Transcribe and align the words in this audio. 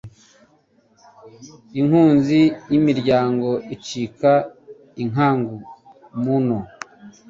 Inkunzi 1.79 2.41
y’imiryango 2.71 3.49
icika 3.75 4.33
inkangu 5.03 5.57
mu 6.21 6.35
nnyo 6.43 6.59